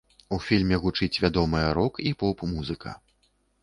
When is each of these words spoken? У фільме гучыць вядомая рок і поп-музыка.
У 0.37 0.39
фільме 0.45 0.79
гучыць 0.85 1.21
вядомая 1.25 1.69
рок 1.81 2.03
і 2.09 2.17
поп-музыка. 2.25 3.01